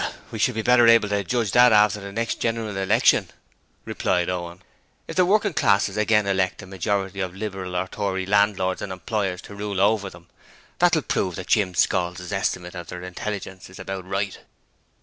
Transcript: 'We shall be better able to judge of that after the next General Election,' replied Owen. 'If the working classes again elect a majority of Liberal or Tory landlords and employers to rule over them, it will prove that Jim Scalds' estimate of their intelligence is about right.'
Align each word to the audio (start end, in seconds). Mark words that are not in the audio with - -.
'We 0.31 0.39
shall 0.39 0.55
be 0.55 0.63
better 0.63 0.87
able 0.87 1.09
to 1.09 1.23
judge 1.23 1.49
of 1.49 1.53
that 1.53 1.71
after 1.71 2.01
the 2.01 2.11
next 2.11 2.39
General 2.39 2.75
Election,' 2.75 3.29
replied 3.85 4.31
Owen. 4.31 4.63
'If 5.07 5.15
the 5.15 5.25
working 5.25 5.53
classes 5.53 5.95
again 5.95 6.25
elect 6.25 6.63
a 6.63 6.65
majority 6.65 7.19
of 7.19 7.35
Liberal 7.35 7.75
or 7.75 7.87
Tory 7.87 8.25
landlords 8.25 8.81
and 8.81 8.91
employers 8.91 9.43
to 9.43 9.53
rule 9.53 9.79
over 9.79 10.09
them, 10.09 10.27
it 10.81 10.95
will 10.95 11.03
prove 11.03 11.35
that 11.35 11.45
Jim 11.45 11.75
Scalds' 11.75 12.31
estimate 12.31 12.73
of 12.73 12.87
their 12.87 13.03
intelligence 13.03 13.69
is 13.69 13.77
about 13.77 14.05
right.' 14.07 14.39